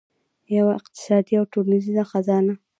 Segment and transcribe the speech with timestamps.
[0.57, 2.53] یوه اقتصادي او ټولنیزه خزانه.